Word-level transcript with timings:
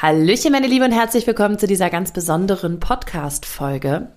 Hallöchen, 0.00 0.52
meine 0.52 0.68
Liebe 0.68 0.84
und 0.84 0.92
herzlich 0.92 1.26
willkommen 1.26 1.58
zu 1.58 1.66
dieser 1.66 1.90
ganz 1.90 2.12
besonderen 2.12 2.78
Podcast-Folge. 2.78 4.12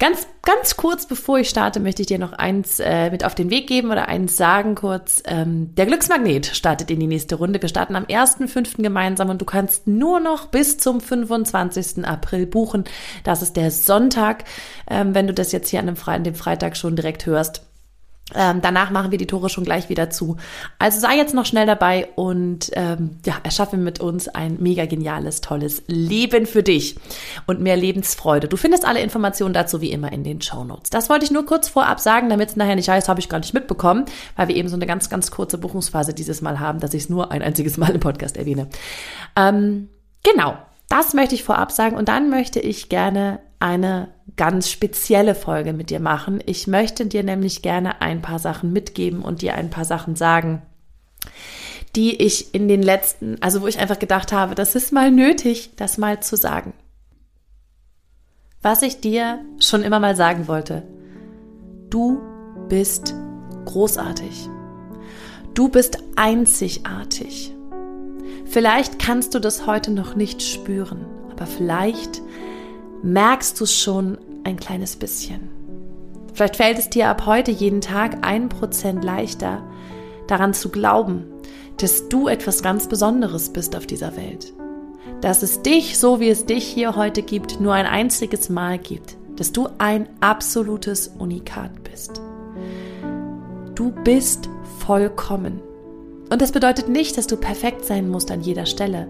Ganz, 0.00 0.26
ganz 0.42 0.76
kurz 0.76 1.06
bevor 1.06 1.38
ich 1.38 1.48
starte, 1.48 1.78
möchte 1.78 2.02
ich 2.02 2.08
dir 2.08 2.18
noch 2.18 2.32
eins 2.32 2.80
äh, 2.80 3.08
mit 3.08 3.24
auf 3.24 3.36
den 3.36 3.48
Weg 3.48 3.68
geben 3.68 3.92
oder 3.92 4.08
eins 4.08 4.36
sagen 4.36 4.74
kurz. 4.74 5.22
Ähm, 5.24 5.76
der 5.76 5.86
Glücksmagnet 5.86 6.46
startet 6.46 6.90
in 6.90 6.98
die 6.98 7.06
nächste 7.06 7.36
Runde. 7.36 7.62
Wir 7.62 7.68
starten 7.68 7.94
am 7.94 8.06
1.5. 8.06 8.82
gemeinsam 8.82 9.30
und 9.30 9.40
du 9.40 9.44
kannst 9.44 9.86
nur 9.86 10.18
noch 10.18 10.46
bis 10.46 10.78
zum 10.78 11.00
25. 11.00 12.04
April 12.04 12.46
buchen. 12.46 12.82
Das 13.22 13.42
ist 13.42 13.56
der 13.56 13.70
Sonntag, 13.70 14.42
ähm, 14.90 15.14
wenn 15.14 15.28
du 15.28 15.34
das 15.34 15.52
jetzt 15.52 15.68
hier 15.68 15.78
an 15.78 15.86
dem, 15.86 15.94
Fre 15.94 16.10
an 16.10 16.24
dem 16.24 16.34
Freitag 16.34 16.76
schon 16.76 16.96
direkt 16.96 17.26
hörst. 17.26 17.64
Ähm, 18.34 18.60
danach 18.62 18.90
machen 18.90 19.10
wir 19.10 19.18
die 19.18 19.26
Tore 19.26 19.48
schon 19.48 19.64
gleich 19.64 19.88
wieder 19.88 20.10
zu. 20.10 20.36
Also 20.78 21.00
sei 21.00 21.16
jetzt 21.16 21.34
noch 21.34 21.46
schnell 21.46 21.66
dabei 21.66 22.08
und 22.16 22.70
ähm, 22.74 23.18
ja, 23.24 23.34
erschaffe 23.42 23.76
mit 23.76 24.00
uns 24.00 24.28
ein 24.28 24.56
mega 24.60 24.86
geniales, 24.86 25.40
tolles 25.40 25.82
Leben 25.86 26.46
für 26.46 26.62
dich 26.62 26.96
und 27.46 27.60
mehr 27.60 27.76
Lebensfreude. 27.76 28.48
Du 28.48 28.56
findest 28.56 28.84
alle 28.84 29.00
Informationen 29.00 29.54
dazu 29.54 29.80
wie 29.80 29.90
immer 29.90 30.12
in 30.12 30.24
den 30.24 30.40
Show 30.40 30.64
Notes. 30.64 30.90
Das 30.90 31.08
wollte 31.10 31.24
ich 31.24 31.30
nur 31.30 31.46
kurz 31.46 31.68
vorab 31.68 32.00
sagen, 32.00 32.28
damit 32.28 32.50
es 32.50 32.56
nachher 32.56 32.76
nicht 32.76 32.88
heißt, 32.88 33.08
habe 33.08 33.20
ich 33.20 33.28
gar 33.28 33.38
nicht 33.38 33.54
mitbekommen, 33.54 34.04
weil 34.36 34.48
wir 34.48 34.56
eben 34.56 34.68
so 34.68 34.76
eine 34.76 34.86
ganz, 34.86 35.10
ganz 35.10 35.30
kurze 35.30 35.58
Buchungsphase 35.58 36.14
dieses 36.14 36.42
Mal 36.42 36.60
haben, 36.60 36.80
dass 36.80 36.94
ich 36.94 37.04
es 37.04 37.08
nur 37.08 37.30
ein 37.32 37.42
einziges 37.42 37.76
Mal 37.76 37.90
im 37.90 38.00
Podcast 38.00 38.36
erwähne. 38.36 38.68
Ähm, 39.36 39.88
genau, 40.22 40.56
das 40.88 41.14
möchte 41.14 41.34
ich 41.34 41.44
vorab 41.44 41.72
sagen 41.72 41.96
und 41.96 42.08
dann 42.08 42.30
möchte 42.30 42.60
ich 42.60 42.88
gerne 42.88 43.40
eine 43.60 44.08
ganz 44.42 44.70
spezielle 44.70 45.36
Folge 45.36 45.72
mit 45.72 45.90
dir 45.90 46.00
machen. 46.00 46.42
Ich 46.46 46.66
möchte 46.66 47.06
dir 47.06 47.22
nämlich 47.22 47.62
gerne 47.62 48.02
ein 48.02 48.22
paar 48.22 48.40
Sachen 48.40 48.72
mitgeben 48.72 49.22
und 49.22 49.40
dir 49.40 49.54
ein 49.54 49.70
paar 49.70 49.84
Sachen 49.84 50.16
sagen, 50.16 50.62
die 51.94 52.20
ich 52.20 52.52
in 52.52 52.66
den 52.66 52.82
letzten, 52.82 53.40
also 53.40 53.62
wo 53.62 53.68
ich 53.68 53.78
einfach 53.78 54.00
gedacht 54.00 54.32
habe, 54.32 54.56
das 54.56 54.74
ist 54.74 54.92
mal 54.92 55.12
nötig, 55.12 55.76
das 55.76 55.96
mal 55.96 56.24
zu 56.24 56.36
sagen. 56.36 56.72
Was 58.62 58.82
ich 58.82 59.00
dir 59.00 59.38
schon 59.60 59.84
immer 59.84 60.00
mal 60.00 60.16
sagen 60.16 60.48
wollte. 60.48 60.82
Du 61.88 62.20
bist 62.68 63.14
großartig. 63.64 64.48
Du 65.54 65.68
bist 65.68 65.98
einzigartig. 66.16 67.54
Vielleicht 68.44 68.98
kannst 68.98 69.36
du 69.36 69.38
das 69.38 69.68
heute 69.68 69.92
noch 69.92 70.16
nicht 70.16 70.42
spüren, 70.42 71.06
aber 71.30 71.46
vielleicht 71.46 72.22
merkst 73.04 73.60
du 73.60 73.64
es 73.64 73.78
schon 73.78 74.18
ein 74.44 74.56
kleines 74.56 74.96
bisschen. 74.96 75.48
Vielleicht 76.34 76.56
fällt 76.56 76.78
es 76.78 76.90
dir 76.90 77.08
ab 77.08 77.26
heute 77.26 77.50
jeden 77.50 77.80
Tag 77.80 78.18
ein 78.22 78.48
Prozent 78.48 79.04
leichter, 79.04 79.62
daran 80.26 80.54
zu 80.54 80.70
glauben, 80.70 81.24
dass 81.76 82.08
du 82.08 82.28
etwas 82.28 82.62
ganz 82.62 82.88
Besonderes 82.88 83.50
bist 83.50 83.76
auf 83.76 83.86
dieser 83.86 84.16
Welt. 84.16 84.52
Dass 85.20 85.42
es 85.42 85.62
dich, 85.62 85.98
so 85.98 86.20
wie 86.20 86.28
es 86.28 86.46
dich 86.46 86.64
hier 86.64 86.96
heute 86.96 87.22
gibt, 87.22 87.60
nur 87.60 87.74
ein 87.74 87.86
einziges 87.86 88.48
Mal 88.48 88.78
gibt. 88.78 89.16
Dass 89.36 89.52
du 89.52 89.68
ein 89.78 90.08
absolutes 90.20 91.08
Unikat 91.18 91.84
bist. 91.84 92.20
Du 93.74 93.90
bist 94.04 94.48
vollkommen. 94.78 95.60
Und 96.30 96.40
das 96.40 96.52
bedeutet 96.52 96.88
nicht, 96.88 97.18
dass 97.18 97.26
du 97.26 97.36
perfekt 97.36 97.84
sein 97.84 98.08
musst 98.08 98.30
an 98.30 98.42
jeder 98.42 98.66
Stelle. 98.66 99.08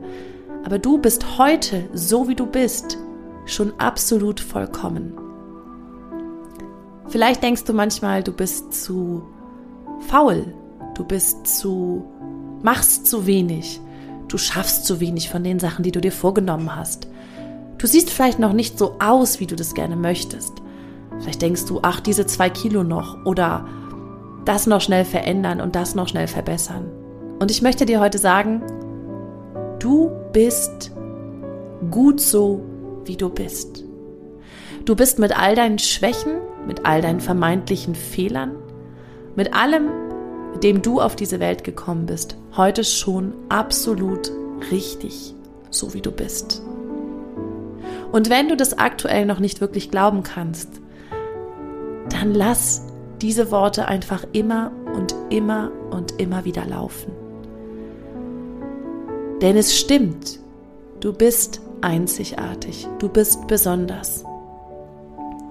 Aber 0.65 0.79
du 0.79 0.99
bist 0.99 1.39
heute, 1.39 1.89
so 1.93 2.29
wie 2.29 2.35
du 2.35 2.47
bist, 2.47 2.99
schon 3.47 3.73
absolut 3.79 4.41
vollkommen. 4.41 5.15
Vielleicht 7.13 7.43
denkst 7.43 7.65
du 7.65 7.75
manchmal, 7.75 8.23
du 8.23 8.33
bist 8.33 8.73
zu 8.73 9.23
faul, 10.09 10.47
du 10.95 11.05
bist 11.05 11.47
zu, 11.47 12.07
machst 12.63 13.07
zu 13.07 13.27
wenig, 13.27 13.83
du 14.29 14.39
schaffst 14.39 14.87
zu 14.87 14.99
wenig 14.99 15.29
von 15.29 15.45
den 15.45 15.59
Sachen, 15.59 15.83
die 15.83 15.93
du 15.93 16.01
dir 16.01 16.11
vorgenommen 16.11 16.75
hast. 16.75 17.09
Du 17.77 17.87
siehst 17.87 18.09
vielleicht 18.09 18.39
noch 18.39 18.55
nicht 18.55 18.79
so 18.79 18.95
aus, 18.99 19.41
wie 19.41 19.47
du 19.47 19.57
das 19.57 19.75
gerne 19.75 19.95
möchtest. 19.95 20.55
Vielleicht 21.21 21.43
denkst 21.43 21.67
du, 21.67 21.81
ach, 21.83 22.01
diese 22.01 22.25
zwei 22.25 22.49
Kilo 22.49 22.83
noch 22.83 23.27
oder 23.27 23.67
das 24.47 24.67
noch 24.67 24.81
schnell 24.81 25.05
verändern 25.05 25.61
und 25.61 25.77
das 25.77 25.95
noch 25.95 26.09
schnell 26.09 26.29
verbessern. 26.29 26.87
Und 27.39 27.51
ich 27.51 27.61
möchte 27.61 27.85
dir 27.85 28.01
heute 28.01 28.17
sagen, 28.17 28.63
du 29.81 30.11
bist 30.33 30.93
gut 31.91 32.23
so, 32.23 32.63
wie 33.05 33.19
du 33.19 33.29
bist. 33.29 33.85
Du 34.87 34.97
bist 34.97 35.19
mit 35.19 35.39
all 35.39 35.55
deinen 35.55 35.79
Schwächen, 35.79 36.41
mit 36.67 36.87
all 36.87 37.03
deinen 37.03 37.21
vermeintlichen 37.21 37.95
Fehlern, 37.95 38.57
mit 39.37 39.55
allem, 39.55 39.89
mit 40.53 40.65
dem 40.65 40.83
du 40.83 41.01
auf 41.01 41.17
diese 41.17 41.41
Welt 41.41 41.65
gekommen 41.65 42.07
bist, 42.07 42.37
heute 42.57 42.85
schon 42.85 43.35
absolut 43.49 44.31
richtig, 44.71 45.35
so 45.71 45.95
wie 45.95 46.01
du 46.01 46.11
bist. 46.11 46.63
Und 48.13 48.29
wenn 48.29 48.49
du 48.49 48.57
das 48.57 48.79
aktuell 48.79 49.25
noch 49.25 49.39
nicht 49.39 49.61
wirklich 49.61 49.91
glauben 49.91 50.23
kannst, 50.23 50.69
dann 52.11 52.35
lass 52.35 52.83
diese 53.23 53.51
Worte 53.51 53.89
einfach 53.89 54.25
immer 54.33 54.71
und 54.95 55.15
immer 55.31 55.71
und 55.91 56.21
immer 56.21 56.45
wieder 56.45 56.67
laufen. 56.67 57.13
Denn 59.41 59.57
es 59.57 59.77
stimmt, 59.77 60.39
du 61.01 61.13
bist 61.13 61.61
einzigartig, 61.81 62.87
du 62.99 63.09
bist 63.09 63.47
besonders. 63.47 64.25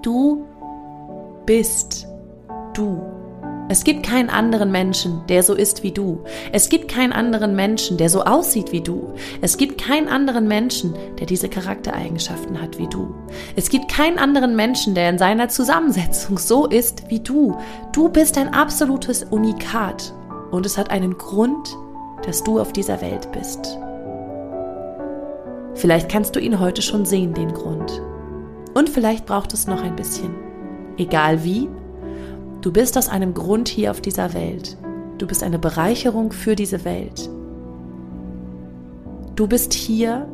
Du 0.02 0.46
bist 1.46 2.06
du. 2.74 3.02
Es 3.68 3.84
gibt 3.84 4.04
keinen 4.04 4.28
anderen 4.28 4.70
Menschen, 4.70 5.22
der 5.28 5.42
so 5.42 5.54
ist 5.54 5.82
wie 5.82 5.92
du. 5.92 6.24
Es 6.52 6.68
gibt 6.68 6.88
keinen 6.88 7.12
anderen 7.12 7.56
Menschen, 7.56 7.96
der 7.96 8.10
so 8.10 8.22
aussieht 8.22 8.70
wie 8.70 8.82
du. 8.82 9.14
Es 9.40 9.56
gibt 9.56 9.80
keinen 9.80 10.08
anderen 10.08 10.46
Menschen, 10.46 10.94
der 11.18 11.26
diese 11.26 11.48
Charaktereigenschaften 11.48 12.60
hat 12.60 12.78
wie 12.78 12.88
du. 12.88 13.14
Es 13.56 13.70
gibt 13.70 13.88
keinen 13.90 14.18
anderen 14.18 14.56
Menschen, 14.56 14.94
der 14.94 15.08
in 15.08 15.16
seiner 15.16 15.48
Zusammensetzung 15.48 16.38
so 16.38 16.66
ist 16.66 17.08
wie 17.08 17.20
du. 17.20 17.56
Du 17.92 18.08
bist 18.08 18.36
ein 18.36 18.52
absolutes 18.52 19.24
Unikat. 19.24 20.12
Und 20.50 20.66
es 20.66 20.76
hat 20.76 20.90
einen 20.90 21.16
Grund, 21.16 21.74
dass 22.26 22.44
du 22.44 22.60
auf 22.60 22.74
dieser 22.74 23.00
Welt 23.00 23.32
bist. 23.32 23.78
Vielleicht 25.74 26.10
kannst 26.10 26.36
du 26.36 26.40
ihn 26.40 26.60
heute 26.60 26.82
schon 26.82 27.06
sehen, 27.06 27.32
den 27.32 27.54
Grund. 27.54 28.02
Und 28.74 28.90
vielleicht 28.90 29.24
braucht 29.24 29.54
es 29.54 29.66
noch 29.66 29.82
ein 29.82 29.96
bisschen. 29.96 30.51
Egal 31.02 31.42
wie, 31.42 31.68
du 32.60 32.70
bist 32.70 32.96
aus 32.96 33.08
einem 33.08 33.34
Grund 33.34 33.66
hier 33.66 33.90
auf 33.90 34.00
dieser 34.00 34.34
Welt. 34.34 34.76
Du 35.18 35.26
bist 35.26 35.42
eine 35.42 35.58
Bereicherung 35.58 36.30
für 36.30 36.54
diese 36.54 36.84
Welt. 36.84 37.28
Du 39.34 39.48
bist 39.48 39.72
hier, 39.72 40.28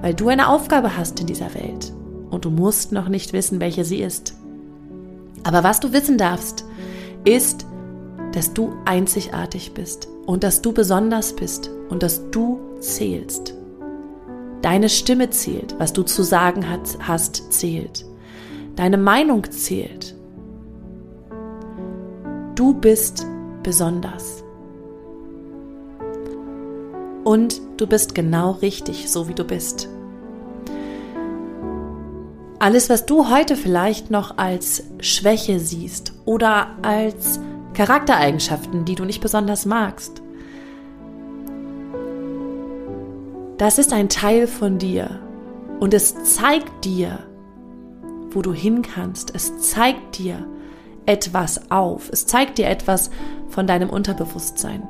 weil 0.00 0.14
du 0.14 0.28
eine 0.28 0.48
Aufgabe 0.48 0.96
hast 0.96 1.20
in 1.20 1.26
dieser 1.26 1.52
Welt. 1.52 1.92
Und 2.30 2.46
du 2.46 2.50
musst 2.50 2.92
noch 2.92 3.10
nicht 3.10 3.34
wissen, 3.34 3.60
welche 3.60 3.84
sie 3.84 4.00
ist. 4.00 4.34
Aber 5.42 5.62
was 5.64 5.80
du 5.80 5.92
wissen 5.92 6.16
darfst, 6.16 6.64
ist, 7.26 7.66
dass 8.32 8.54
du 8.54 8.72
einzigartig 8.86 9.74
bist 9.74 10.08
und 10.24 10.44
dass 10.44 10.62
du 10.62 10.72
besonders 10.72 11.36
bist 11.36 11.70
und 11.90 12.02
dass 12.02 12.30
du 12.30 12.58
zählst. 12.80 13.52
Deine 14.62 14.88
Stimme 14.88 15.28
zählt, 15.28 15.78
was 15.78 15.92
du 15.92 16.04
zu 16.04 16.22
sagen 16.22 16.64
hast, 17.00 17.52
zählt. 17.52 18.06
Deine 18.76 18.96
Meinung 18.96 19.50
zählt. 19.50 20.14
Du 22.54 22.74
bist 22.74 23.26
besonders. 23.62 24.42
Und 27.24 27.60
du 27.76 27.86
bist 27.86 28.14
genau 28.14 28.52
richtig, 28.52 29.10
so 29.10 29.28
wie 29.28 29.34
du 29.34 29.44
bist. 29.44 29.88
Alles, 32.58 32.88
was 32.90 33.06
du 33.06 33.30
heute 33.30 33.56
vielleicht 33.56 34.10
noch 34.10 34.38
als 34.38 34.84
Schwäche 35.00 35.58
siehst 35.58 36.12
oder 36.24 36.68
als 36.82 37.40
Charaktereigenschaften, 37.74 38.84
die 38.84 38.94
du 38.94 39.04
nicht 39.04 39.20
besonders 39.20 39.66
magst, 39.66 40.22
Das 43.58 43.78
ist 43.78 43.92
ein 43.92 44.08
Teil 44.08 44.48
von 44.48 44.78
dir 44.78 45.20
und 45.78 45.94
es 45.94 46.14
zeigt 46.34 46.84
dir, 46.84 47.20
wo 48.34 48.42
du 48.42 48.52
hin 48.52 48.82
kannst. 48.82 49.34
Es 49.34 49.58
zeigt 49.60 50.18
dir 50.18 50.46
etwas 51.06 51.70
auf. 51.70 52.08
Es 52.10 52.26
zeigt 52.26 52.58
dir 52.58 52.68
etwas 52.68 53.10
von 53.48 53.66
deinem 53.66 53.90
Unterbewusstsein. 53.90 54.88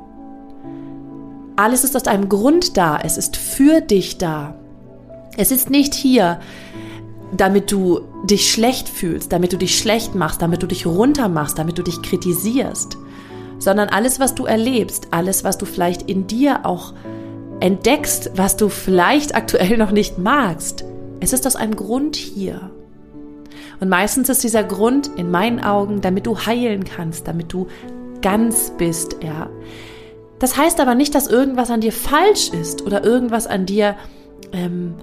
Alles 1.55 1.83
ist 1.83 1.95
aus 1.95 2.07
einem 2.07 2.29
Grund 2.29 2.77
da. 2.77 2.99
Es 3.01 3.17
ist 3.17 3.37
für 3.37 3.81
dich 3.81 4.17
da. 4.17 4.55
Es 5.37 5.51
ist 5.51 5.69
nicht 5.69 5.93
hier, 5.93 6.39
damit 7.35 7.71
du 7.71 8.01
dich 8.23 8.51
schlecht 8.51 8.87
fühlst, 8.87 9.31
damit 9.31 9.53
du 9.53 9.57
dich 9.57 9.77
schlecht 9.77 10.15
machst, 10.15 10.41
damit 10.41 10.63
du 10.63 10.67
dich 10.67 10.85
runter 10.85 11.27
machst, 11.29 11.57
damit 11.57 11.77
du 11.77 11.83
dich 11.83 12.01
kritisierst, 12.01 12.97
sondern 13.59 13.89
alles, 13.89 14.19
was 14.19 14.35
du 14.35 14.45
erlebst, 14.45 15.07
alles, 15.11 15.43
was 15.43 15.57
du 15.57 15.65
vielleicht 15.65 16.03
in 16.03 16.27
dir 16.27 16.65
auch 16.65 16.93
entdeckst, 17.59 18.31
was 18.35 18.57
du 18.57 18.69
vielleicht 18.69 19.35
aktuell 19.35 19.77
noch 19.77 19.91
nicht 19.91 20.17
magst, 20.17 20.85
es 21.19 21.33
ist 21.33 21.47
aus 21.47 21.55
einem 21.55 21.75
Grund 21.75 22.15
hier. 22.15 22.71
Und 23.79 23.89
meistens 23.89 24.29
ist 24.29 24.43
dieser 24.43 24.63
Grund 24.63 25.09
in 25.17 25.31
meinen 25.31 25.63
Augen, 25.63 26.01
damit 26.01 26.25
du 26.25 26.37
heilen 26.37 26.83
kannst, 26.83 27.27
damit 27.27 27.51
du 27.51 27.67
ganz 28.21 28.71
bist, 28.77 29.17
ja. 29.21 29.49
Das 30.39 30.57
heißt 30.57 30.79
aber 30.79 30.95
nicht, 30.95 31.15
dass 31.15 31.27
irgendwas 31.27 31.71
an 31.71 31.81
dir 31.81 31.93
falsch 31.93 32.49
ist 32.49 32.81
oder 32.85 33.03
irgendwas 33.03 33.47
an 33.47 33.65
dir 33.65 33.95
ähm, 34.51 34.95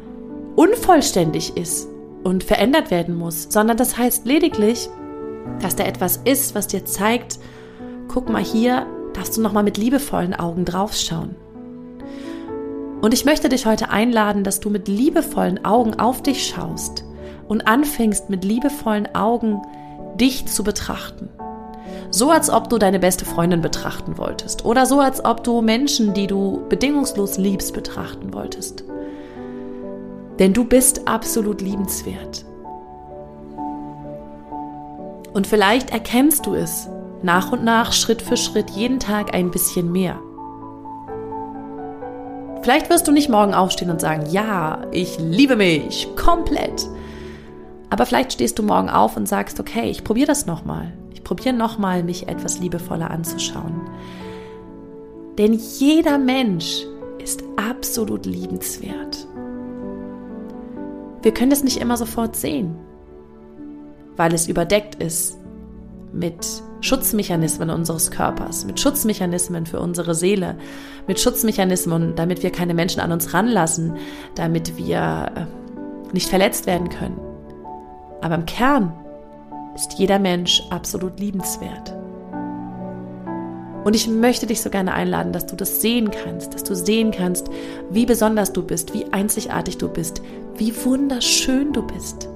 unvollständig 0.56 1.56
ist 1.56 1.88
und 2.22 2.44
verändert 2.44 2.90
werden 2.90 3.16
muss, 3.16 3.46
sondern 3.48 3.76
das 3.76 3.96
heißt 3.96 4.26
lediglich, 4.26 4.88
dass 5.60 5.76
da 5.76 5.84
etwas 5.84 6.18
ist, 6.24 6.54
was 6.54 6.66
dir 6.66 6.84
zeigt, 6.84 7.38
guck 8.08 8.28
mal 8.28 8.42
hier, 8.42 8.86
darfst 9.14 9.36
du 9.36 9.40
noch 9.40 9.52
mal 9.52 9.62
mit 9.62 9.78
liebevollen 9.78 10.34
Augen 10.34 10.64
draufschauen. 10.64 11.34
Und 13.00 13.14
ich 13.14 13.24
möchte 13.24 13.48
dich 13.48 13.66
heute 13.66 13.90
einladen, 13.90 14.44
dass 14.44 14.60
du 14.60 14.70
mit 14.70 14.86
liebevollen 14.86 15.64
Augen 15.64 15.98
auf 15.98 16.22
dich 16.22 16.46
schaust 16.46 17.04
und 17.48 17.66
anfängst 17.66 18.30
mit 18.30 18.44
liebevollen 18.44 19.14
Augen 19.14 19.62
dich 20.16 20.46
zu 20.46 20.64
betrachten. 20.64 21.28
So 22.10 22.30
als 22.30 22.50
ob 22.50 22.68
du 22.68 22.78
deine 22.78 22.98
beste 22.98 23.24
Freundin 23.24 23.62
betrachten 23.62 24.18
wolltest 24.18 24.64
oder 24.64 24.86
so 24.86 25.00
als 25.00 25.24
ob 25.24 25.42
du 25.44 25.62
Menschen, 25.62 26.14
die 26.14 26.26
du 26.26 26.62
bedingungslos 26.68 27.38
liebst, 27.38 27.72
betrachten 27.72 28.34
wolltest. 28.34 28.84
Denn 30.38 30.52
du 30.52 30.64
bist 30.64 31.08
absolut 31.08 31.60
liebenswert. 31.60 32.44
Und 35.32 35.46
vielleicht 35.46 35.90
erkennst 35.90 36.46
du 36.46 36.54
es 36.54 36.88
nach 37.22 37.52
und 37.52 37.64
nach, 37.64 37.92
Schritt 37.92 38.20
für 38.20 38.36
Schritt, 38.36 38.70
jeden 38.70 39.00
Tag 39.00 39.34
ein 39.34 39.50
bisschen 39.50 39.90
mehr. 39.90 40.18
Vielleicht 42.62 42.90
wirst 42.90 43.08
du 43.08 43.12
nicht 43.12 43.28
morgen 43.28 43.54
aufstehen 43.54 43.90
und 43.90 44.00
sagen, 44.00 44.26
ja, 44.30 44.86
ich 44.92 45.18
liebe 45.18 45.56
mich 45.56 46.08
komplett. 46.16 46.88
Aber 47.92 48.06
vielleicht 48.06 48.32
stehst 48.32 48.58
du 48.58 48.62
morgen 48.62 48.88
auf 48.88 49.18
und 49.18 49.28
sagst, 49.28 49.60
okay, 49.60 49.90
ich 49.90 50.02
probiere 50.02 50.28
das 50.28 50.46
nochmal. 50.46 50.94
Ich 51.12 51.22
probiere 51.22 51.52
nochmal, 51.54 52.02
mich 52.02 52.26
etwas 52.26 52.58
liebevoller 52.58 53.10
anzuschauen. 53.10 53.82
Denn 55.36 55.52
jeder 55.52 56.16
Mensch 56.16 56.86
ist 57.22 57.44
absolut 57.56 58.24
liebenswert. 58.24 59.26
Wir 61.20 61.34
können 61.34 61.52
es 61.52 61.64
nicht 61.64 61.82
immer 61.82 61.98
sofort 61.98 62.34
sehen, 62.34 62.76
weil 64.16 64.32
es 64.32 64.48
überdeckt 64.48 64.94
ist 64.94 65.36
mit 66.14 66.62
Schutzmechanismen 66.80 67.68
unseres 67.68 68.10
Körpers, 68.10 68.64
mit 68.64 68.80
Schutzmechanismen 68.80 69.66
für 69.66 69.80
unsere 69.80 70.14
Seele, 70.14 70.56
mit 71.06 71.20
Schutzmechanismen, 71.20 72.16
damit 72.16 72.42
wir 72.42 72.52
keine 72.52 72.72
Menschen 72.72 73.02
an 73.02 73.12
uns 73.12 73.34
ranlassen, 73.34 73.98
damit 74.34 74.78
wir 74.78 75.30
äh, 75.34 76.14
nicht 76.14 76.30
verletzt 76.30 76.66
werden 76.66 76.88
können. 76.88 77.31
Aber 78.22 78.36
im 78.36 78.46
Kern 78.46 78.92
ist 79.74 79.94
jeder 79.94 80.18
Mensch 80.18 80.62
absolut 80.70 81.20
liebenswert. 81.20 81.94
Und 83.84 83.96
ich 83.96 84.06
möchte 84.06 84.46
dich 84.46 84.62
so 84.62 84.70
gerne 84.70 84.94
einladen, 84.94 85.32
dass 85.32 85.46
du 85.46 85.56
das 85.56 85.80
sehen 85.80 86.10
kannst, 86.10 86.54
dass 86.54 86.62
du 86.62 86.76
sehen 86.76 87.10
kannst, 87.10 87.48
wie 87.90 88.06
besonders 88.06 88.52
du 88.52 88.62
bist, 88.62 88.94
wie 88.94 89.12
einzigartig 89.12 89.78
du 89.78 89.88
bist, 89.88 90.22
wie 90.56 90.72
wunderschön 90.84 91.72
du 91.72 91.82
bist. 91.82 92.28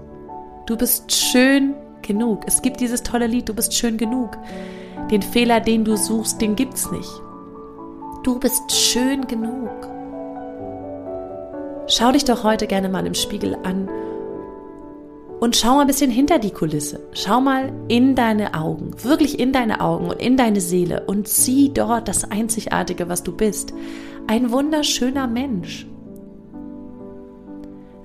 Du 0.66 0.76
bist 0.76 1.12
schön 1.12 1.74
genug. 2.02 2.42
Es 2.46 2.62
gibt 2.62 2.80
dieses 2.80 3.04
tolle 3.04 3.28
Lied, 3.28 3.48
du 3.48 3.54
bist 3.54 3.74
schön 3.74 3.96
genug. 3.96 4.36
Den 5.12 5.22
Fehler, 5.22 5.60
den 5.60 5.84
du 5.84 5.96
suchst, 5.96 6.40
den 6.40 6.56
gibt's 6.56 6.90
nicht. 6.90 7.10
Du 8.24 8.40
bist 8.40 8.72
schön 8.72 9.24
genug. 9.28 9.70
Schau 11.86 12.10
dich 12.10 12.24
doch 12.24 12.42
heute 12.42 12.66
gerne 12.66 12.88
mal 12.88 13.06
im 13.06 13.14
Spiegel 13.14 13.56
an 13.62 13.88
und 15.40 15.56
schau 15.56 15.74
mal 15.74 15.82
ein 15.82 15.86
bisschen 15.86 16.10
hinter 16.10 16.38
die 16.38 16.50
Kulisse. 16.50 17.00
Schau 17.12 17.40
mal 17.40 17.72
in 17.88 18.14
deine 18.14 18.54
Augen, 18.54 18.92
wirklich 19.02 19.38
in 19.38 19.52
deine 19.52 19.80
Augen 19.80 20.08
und 20.08 20.20
in 20.20 20.36
deine 20.36 20.60
Seele 20.60 21.04
und 21.06 21.28
sieh 21.28 21.72
dort 21.72 22.08
das 22.08 22.30
Einzigartige, 22.30 23.08
was 23.08 23.22
du 23.22 23.32
bist. 23.32 23.72
Ein 24.26 24.50
wunderschöner 24.50 25.26
Mensch. 25.26 25.86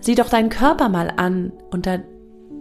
Sieh 0.01 0.15
doch 0.15 0.29
deinen 0.29 0.49
Körper 0.49 0.89
mal 0.89 1.13
an 1.15 1.53
unter 1.71 1.99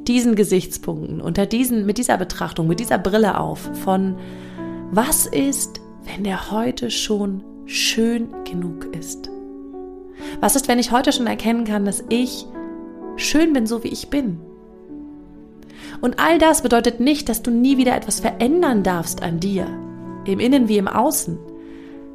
diesen 0.06 0.34
Gesichtspunkten, 0.34 1.20
unter 1.20 1.46
diesen, 1.46 1.86
mit 1.86 1.98
dieser 1.98 2.16
Betrachtung, 2.16 2.66
mit 2.66 2.80
dieser 2.80 2.98
Brille 2.98 3.38
auf 3.38 3.70
von 3.84 4.16
was 4.92 5.26
ist, 5.26 5.80
wenn 6.04 6.24
der 6.24 6.50
heute 6.50 6.90
schon 6.90 7.44
schön 7.66 8.28
genug 8.44 8.94
ist? 8.96 9.30
Was 10.40 10.56
ist, 10.56 10.68
wenn 10.68 10.78
ich 10.78 10.90
heute 10.90 11.12
schon 11.12 11.26
erkennen 11.26 11.64
kann, 11.64 11.84
dass 11.84 12.04
ich 12.08 12.46
schön 13.16 13.52
bin, 13.52 13.66
so 13.66 13.84
wie 13.84 13.88
ich 13.88 14.10
bin? 14.10 14.40
Und 16.00 16.18
all 16.18 16.38
das 16.38 16.62
bedeutet 16.62 17.00
nicht, 17.00 17.28
dass 17.28 17.42
du 17.42 17.50
nie 17.50 17.76
wieder 17.76 17.96
etwas 17.96 18.20
verändern 18.20 18.82
darfst 18.82 19.22
an 19.22 19.40
dir, 19.40 19.66
im 20.24 20.40
Innen 20.40 20.68
wie 20.68 20.78
im 20.78 20.88
Außen. 20.88 21.38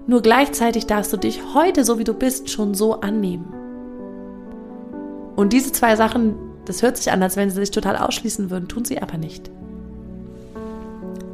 Nur 0.08 0.22
gleichzeitig 0.22 0.86
darfst 0.86 1.12
du 1.14 1.18
dich 1.18 1.42
heute, 1.54 1.84
so 1.84 1.98
wie 1.98 2.04
du 2.04 2.14
bist, 2.14 2.50
schon 2.50 2.74
so 2.74 3.02
annehmen. 3.02 3.54
Und 5.36 5.52
diese 5.52 5.72
zwei 5.72 5.96
Sachen, 5.96 6.36
das 6.66 6.82
hört 6.82 6.98
sich 6.98 7.12
an, 7.12 7.22
als 7.24 7.36
wenn 7.36 7.50
sie 7.50 7.58
sich 7.58 7.72
total 7.72 7.98
ausschließen 7.98 8.50
würden, 8.50 8.68
tun 8.68 8.86
sie 8.86 9.02
aber 9.02 9.18
nicht. 9.18 9.50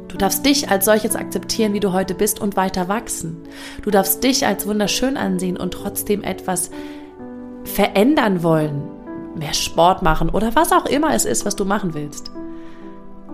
Du 0.08 0.18
darfst 0.18 0.44
dich 0.44 0.70
als 0.70 0.84
solches 0.84 1.16
akzeptieren, 1.16 1.72
wie 1.72 1.80
du 1.80 1.92
heute 1.92 2.14
bist 2.14 2.40
und 2.40 2.56
weiter 2.56 2.88
wachsen. 2.88 3.38
Du 3.82 3.90
darfst 3.90 4.22
dich 4.22 4.46
als 4.46 4.66
wunderschön 4.66 5.16
ansehen 5.16 5.56
und 5.56 5.72
trotzdem 5.72 6.22
etwas 6.22 6.70
verändern 7.64 8.42
wollen, 8.42 8.82
mehr 9.34 9.54
Sport 9.54 10.02
machen 10.02 10.28
oder 10.28 10.54
was 10.54 10.72
auch 10.72 10.86
immer 10.86 11.14
es 11.14 11.24
ist, 11.24 11.44
was 11.44 11.56
du 11.56 11.64
machen 11.64 11.94
willst. 11.94 12.30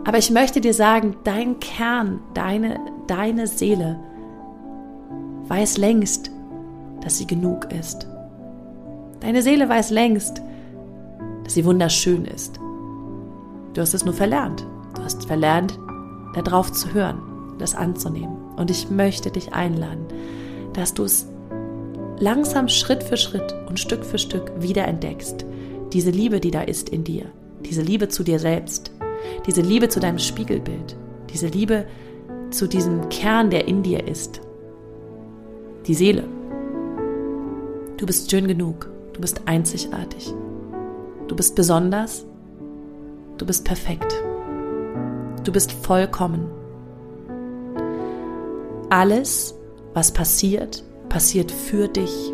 Aber 0.04 0.18
ich 0.18 0.30
möchte 0.30 0.60
dir 0.60 0.74
sagen, 0.74 1.16
dein 1.24 1.60
Kern, 1.60 2.20
deine, 2.34 2.80
deine 3.06 3.46
Seele 3.46 3.98
weiß 5.48 5.78
längst, 5.78 6.30
dass 7.02 7.18
sie 7.18 7.26
genug 7.26 7.72
ist. 7.72 8.06
Deine 9.20 9.42
Seele 9.42 9.68
weiß 9.68 9.90
längst, 9.90 10.40
dass 11.44 11.54
sie 11.54 11.64
wunderschön 11.64 12.24
ist. 12.24 12.58
Du 13.74 13.80
hast 13.80 13.94
es 13.94 14.04
nur 14.04 14.14
verlernt. 14.14 14.66
Du 14.94 15.02
hast 15.02 15.26
verlernt, 15.26 15.78
darauf 16.34 16.72
zu 16.72 16.92
hören, 16.92 17.20
das 17.58 17.74
anzunehmen. 17.74 18.36
Und 18.56 18.70
ich 18.70 18.90
möchte 18.90 19.30
dich 19.30 19.52
einladen, 19.52 20.06
dass 20.72 20.94
du 20.94 21.04
es 21.04 21.26
langsam 22.18 22.68
Schritt 22.68 23.02
für 23.02 23.16
Schritt 23.16 23.54
und 23.68 23.78
Stück 23.78 24.04
für 24.04 24.18
Stück 24.18 24.52
wiederentdeckst. 24.58 25.44
Diese 25.92 26.10
Liebe, 26.10 26.40
die 26.40 26.50
da 26.50 26.62
ist 26.62 26.88
in 26.88 27.04
dir. 27.04 27.26
Diese 27.64 27.82
Liebe 27.82 28.08
zu 28.08 28.22
dir 28.22 28.38
selbst. 28.38 28.92
Diese 29.46 29.62
Liebe 29.62 29.88
zu 29.88 30.00
deinem 30.00 30.18
Spiegelbild. 30.18 30.96
Diese 31.32 31.46
Liebe 31.46 31.86
zu 32.50 32.66
diesem 32.66 33.08
Kern, 33.08 33.50
der 33.50 33.66
in 33.68 33.82
dir 33.82 34.06
ist. 34.06 34.40
Die 35.86 35.94
Seele. 35.94 36.24
Du 37.96 38.06
bist 38.06 38.30
schön 38.30 38.46
genug. 38.46 38.88
Du 39.14 39.20
bist 39.20 39.42
einzigartig. 39.46 40.32
Du 41.26 41.34
bist 41.34 41.54
besonders. 41.54 42.24
Du 43.38 43.46
bist 43.46 43.64
perfekt. 43.64 44.14
Du 45.44 45.52
bist 45.52 45.72
vollkommen. 45.72 46.50
Alles, 48.90 49.54
was 49.94 50.12
passiert, 50.12 50.84
passiert 51.08 51.50
für 51.50 51.88
dich. 51.88 52.32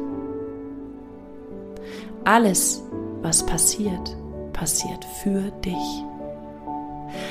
Alles, 2.24 2.82
was 3.24 3.44
passiert, 3.44 4.16
passiert 4.52 5.04
für 5.22 5.50
dich. 5.64 6.04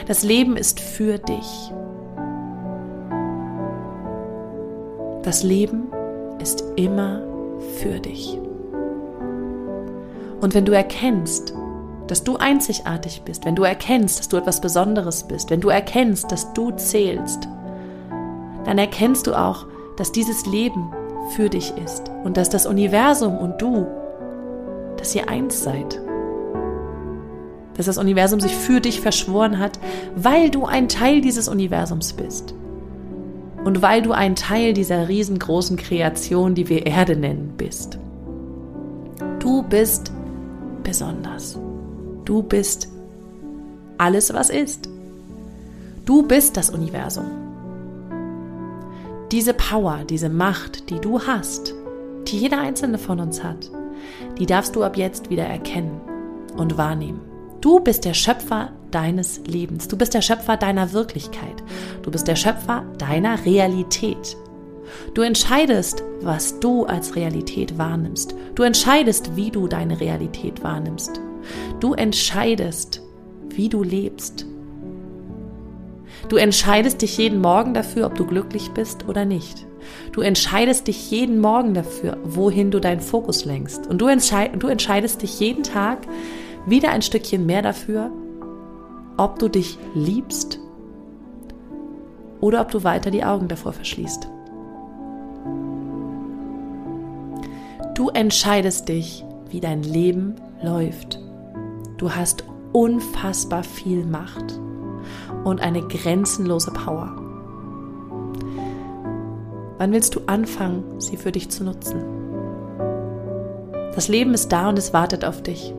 Das 0.07 0.23
Leben 0.23 0.57
ist 0.57 0.79
für 0.79 1.19
dich. 1.19 1.71
Das 5.21 5.43
Leben 5.43 5.91
ist 6.39 6.63
immer 6.75 7.21
für 7.79 7.99
dich. 7.99 8.39
Und 10.41 10.55
wenn 10.55 10.65
du 10.65 10.73
erkennst, 10.73 11.53
dass 12.07 12.23
du 12.23 12.37
einzigartig 12.37 13.21
bist, 13.23 13.45
wenn 13.45 13.55
du 13.55 13.63
erkennst, 13.63 14.19
dass 14.19 14.27
du 14.27 14.37
etwas 14.37 14.59
Besonderes 14.61 15.23
bist, 15.23 15.51
wenn 15.51 15.61
du 15.61 15.69
erkennst, 15.69 16.31
dass 16.31 16.51
du 16.53 16.71
zählst, 16.71 17.47
dann 18.65 18.79
erkennst 18.79 19.27
du 19.27 19.35
auch, 19.35 19.67
dass 19.95 20.11
dieses 20.11 20.47
Leben 20.47 20.91
für 21.35 21.49
dich 21.49 21.71
ist 21.77 22.09
und 22.23 22.35
dass 22.35 22.49
das 22.49 22.65
Universum 22.65 23.37
und 23.37 23.61
du, 23.61 23.87
dass 25.03 25.13
ihr 25.15 25.27
eins 25.27 25.61
seid. 25.61 25.99
Dass 27.75 27.87
das 27.87 27.97
Universum 27.97 28.39
sich 28.39 28.55
für 28.55 28.79
dich 28.79 29.01
verschworen 29.01 29.59
hat, 29.59 29.77
weil 30.15 30.49
du 30.49 30.65
ein 30.65 30.87
Teil 30.87 31.19
dieses 31.19 31.49
Universums 31.49 32.13
bist. 32.13 32.55
Und 33.65 33.81
weil 33.81 34.01
du 34.01 34.13
ein 34.13 34.37
Teil 34.37 34.73
dieser 34.73 35.09
riesengroßen 35.09 35.75
Kreation, 35.75 36.55
die 36.55 36.69
wir 36.69 36.85
Erde 36.85 37.17
nennen, 37.17 37.53
bist. 37.57 37.99
Du 39.39 39.61
bist 39.63 40.13
besonders. 40.83 41.59
Du 42.23 42.41
bist 42.41 42.87
alles, 43.97 44.33
was 44.33 44.49
ist. 44.49 44.87
Du 46.05 46.23
bist 46.23 46.55
das 46.55 46.69
Universum. 46.69 47.25
Diese 49.33 49.53
Power, 49.53 50.05
diese 50.09 50.29
Macht, 50.29 50.89
die 50.89 50.99
du 51.01 51.19
hast, 51.19 51.73
die 52.29 52.37
jeder 52.37 52.61
einzelne 52.61 52.97
von 52.97 53.19
uns 53.19 53.43
hat, 53.43 53.69
die 54.39 54.45
darfst 54.45 54.75
du 54.75 54.83
ab 54.83 54.97
jetzt 54.97 55.29
wieder 55.29 55.45
erkennen 55.45 56.01
und 56.57 56.77
wahrnehmen. 56.77 57.21
Du 57.61 57.79
bist 57.79 58.05
der 58.05 58.13
Schöpfer 58.13 58.71
deines 58.91 59.41
Lebens. 59.47 59.87
Du 59.87 59.97
bist 59.97 60.13
der 60.13 60.21
Schöpfer 60.21 60.57
deiner 60.57 60.91
Wirklichkeit. 60.91 61.63
Du 62.01 62.11
bist 62.11 62.27
der 62.27 62.35
Schöpfer 62.35 62.83
deiner 62.97 63.45
Realität. 63.45 64.37
Du 65.13 65.21
entscheidest, 65.21 66.03
was 66.21 66.59
du 66.59 66.85
als 66.85 67.15
Realität 67.15 67.77
wahrnimmst. 67.77 68.35
Du 68.55 68.63
entscheidest, 68.63 69.35
wie 69.35 69.49
du 69.49 69.67
deine 69.67 69.99
Realität 69.99 70.63
wahrnimmst. 70.63 71.21
Du 71.79 71.93
entscheidest, 71.93 73.01
wie 73.49 73.69
du 73.69 73.83
lebst. 73.83 74.45
Du 76.29 76.37
entscheidest 76.37 77.01
dich 77.01 77.17
jeden 77.17 77.41
Morgen 77.41 77.73
dafür, 77.73 78.07
ob 78.07 78.15
du 78.15 78.25
glücklich 78.25 78.71
bist 78.71 79.07
oder 79.07 79.25
nicht. 79.25 79.65
Du 80.11 80.21
entscheidest 80.21 80.87
dich 80.87 81.11
jeden 81.11 81.39
Morgen 81.39 81.73
dafür, 81.73 82.17
wohin 82.23 82.71
du 82.71 82.79
deinen 82.79 83.01
Fokus 83.01 83.45
lenkst. 83.45 83.87
Und 83.87 83.99
du, 83.99 84.07
entscheid 84.07 84.51
du 84.57 84.67
entscheidest 84.67 85.21
dich 85.21 85.39
jeden 85.39 85.63
Tag 85.63 85.99
wieder 86.65 86.91
ein 86.91 87.01
Stückchen 87.01 87.45
mehr 87.45 87.61
dafür, 87.61 88.11
ob 89.17 89.39
du 89.39 89.47
dich 89.47 89.77
liebst 89.93 90.59
oder 92.39 92.61
ob 92.61 92.71
du 92.71 92.83
weiter 92.83 93.11
die 93.11 93.23
Augen 93.23 93.47
davor 93.47 93.73
verschließt. 93.73 94.27
Du 97.95 98.09
entscheidest 98.09 98.89
dich, 98.89 99.23
wie 99.49 99.59
dein 99.59 99.83
Leben 99.83 100.35
läuft. 100.61 101.19
Du 101.97 102.13
hast 102.13 102.43
unfassbar 102.71 103.63
viel 103.63 104.03
Macht 104.03 104.59
und 105.43 105.61
eine 105.61 105.81
grenzenlose 105.87 106.71
Power. 106.71 107.22
Wann 109.77 109.91
willst 109.91 110.15
du 110.15 110.21
anfangen, 110.27 110.99
sie 110.99 111.17
für 111.17 111.31
dich 111.31 111.49
zu 111.49 111.63
nutzen? 111.63 112.03
Das 113.95 114.07
Leben 114.07 114.33
ist 114.33 114.51
da 114.51 114.69
und 114.69 114.77
es 114.77 114.93
wartet 114.93 115.25
auf 115.25 115.41
dich. 115.41 115.73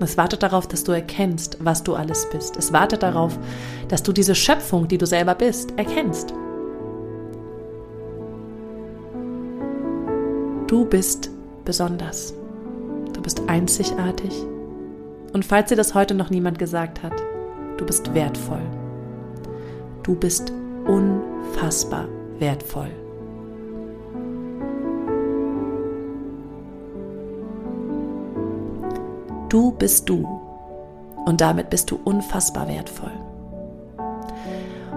Es 0.00 0.16
wartet 0.16 0.42
darauf, 0.42 0.66
dass 0.66 0.84
du 0.84 0.92
erkennst, 0.92 1.58
was 1.60 1.82
du 1.82 1.94
alles 1.94 2.28
bist. 2.30 2.56
Es 2.56 2.72
wartet 2.72 3.02
darauf, 3.02 3.38
dass 3.88 4.02
du 4.02 4.12
diese 4.12 4.34
Schöpfung, 4.34 4.86
die 4.86 4.98
du 4.98 5.06
selber 5.06 5.34
bist, 5.34 5.72
erkennst. 5.76 6.32
Du 10.68 10.84
bist 10.84 11.30
besonders. 11.64 12.34
Du 13.12 13.20
bist 13.22 13.42
einzigartig. 13.48 14.32
Und 15.32 15.44
falls 15.44 15.68
dir 15.70 15.76
das 15.76 15.94
heute 15.94 16.14
noch 16.14 16.30
niemand 16.30 16.58
gesagt 16.58 17.02
hat, 17.02 17.14
du 17.76 17.84
bist 17.84 18.14
wertvoll. 18.14 18.62
Du 20.02 20.14
bist 20.14 20.52
unfassbar 20.86 22.06
wertvoll. 22.38 22.90
Du 29.48 29.72
bist 29.72 30.08
du 30.08 30.26
und 31.24 31.40
damit 31.40 31.70
bist 31.70 31.90
du 31.90 31.98
unfassbar 32.04 32.68
wertvoll. 32.68 33.12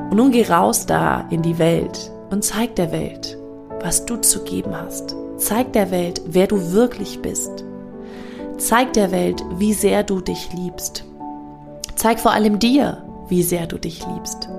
Und 0.09 0.17
nun 0.17 0.31
geh 0.31 0.45
raus 0.45 0.85
da 0.85 1.25
in 1.29 1.41
die 1.41 1.57
Welt 1.57 2.11
und 2.31 2.43
zeig 2.43 2.75
der 2.75 2.91
Welt, 2.91 3.37
was 3.79 4.05
du 4.05 4.17
zu 4.17 4.43
geben 4.43 4.75
hast. 4.75 5.15
Zeig 5.37 5.73
der 5.73 5.89
Welt, 5.89 6.21
wer 6.25 6.47
du 6.47 6.73
wirklich 6.73 7.21
bist. 7.21 7.63
Zeig 8.57 8.93
der 8.93 9.11
Welt, 9.11 9.43
wie 9.57 9.73
sehr 9.73 10.03
du 10.03 10.21
dich 10.21 10.53
liebst. 10.53 11.05
Zeig 11.95 12.19
vor 12.19 12.31
allem 12.31 12.59
dir, 12.59 13.03
wie 13.27 13.43
sehr 13.43 13.67
du 13.67 13.77
dich 13.77 14.05
liebst. 14.05 14.49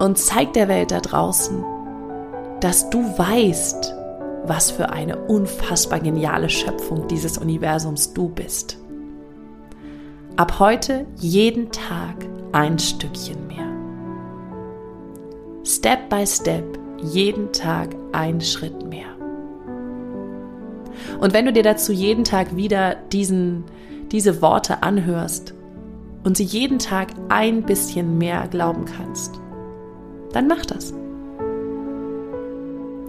Und 0.00 0.16
zeig 0.18 0.54
der 0.54 0.66
Welt 0.68 0.92
da 0.92 1.00
draußen, 1.00 1.62
dass 2.60 2.88
du 2.88 3.02
weißt, 3.02 3.94
was 4.44 4.70
für 4.70 4.88
eine 4.88 5.18
unfassbar 5.26 6.00
geniale 6.00 6.48
Schöpfung 6.48 7.06
dieses 7.06 7.36
Universums 7.36 8.14
du 8.14 8.30
bist. 8.30 8.78
Ab 10.36 10.58
heute 10.58 11.04
jeden 11.16 11.70
Tag 11.70 12.14
ein 12.52 12.78
Stückchen 12.78 13.46
mehr. 13.46 13.68
Step 15.66 16.08
by 16.08 16.26
Step, 16.26 16.64
jeden 17.02 17.52
Tag 17.52 17.94
ein 18.12 18.40
Schritt 18.40 18.88
mehr. 18.88 19.14
Und 21.20 21.34
wenn 21.34 21.44
du 21.44 21.52
dir 21.52 21.62
dazu 21.62 21.92
jeden 21.92 22.24
Tag 22.24 22.56
wieder 22.56 22.94
diesen, 22.94 23.64
diese 24.10 24.40
Worte 24.40 24.82
anhörst 24.82 25.52
und 26.24 26.38
sie 26.38 26.44
jeden 26.44 26.78
Tag 26.78 27.08
ein 27.28 27.64
bisschen 27.64 28.16
mehr 28.16 28.48
glauben 28.48 28.86
kannst, 28.86 29.38
dann 30.32 30.46
mach 30.46 30.64
das. 30.66 30.92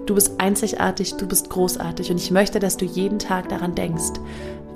Du 0.06 0.16
bist 0.16 0.40
einzigartig, 0.40 1.16
du 1.16 1.28
bist 1.28 1.50
großartig 1.50 2.12
und 2.12 2.18
ich 2.18 2.32
möchte, 2.32 2.60
dass 2.60 2.78
du 2.78 2.86
jeden 2.86 3.20
Tag 3.20 3.50
daran 3.50 3.76
denkst, 3.76 4.20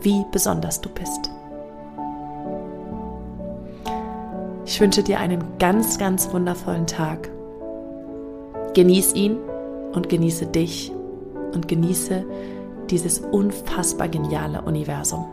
wie 0.01 0.23
besonders 0.31 0.81
du 0.81 0.89
bist. 0.89 1.31
Ich 4.65 4.79
wünsche 4.79 5.03
dir 5.03 5.19
einen 5.19 5.43
ganz, 5.59 5.97
ganz 5.97 6.31
wundervollen 6.31 6.87
Tag. 6.87 7.29
Genieß 8.73 9.13
ihn 9.13 9.37
und 9.93 10.09
genieße 10.09 10.47
dich 10.47 10.91
und 11.53 11.67
genieße 11.67 12.25
dieses 12.89 13.19
unfassbar 13.19 14.07
geniale 14.09 14.61
Universum. 14.61 15.25